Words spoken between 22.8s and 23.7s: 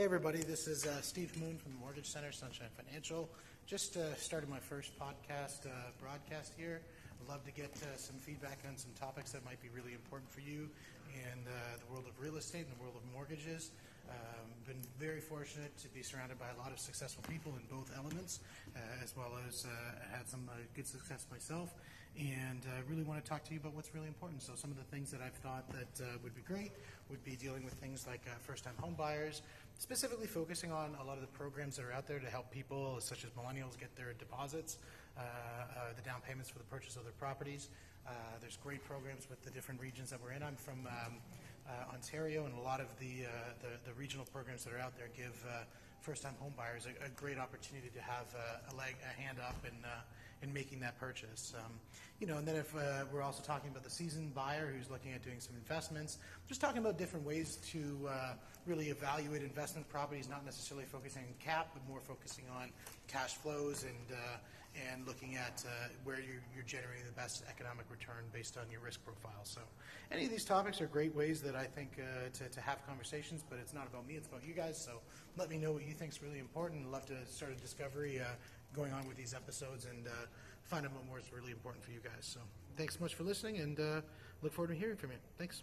really want to talk to you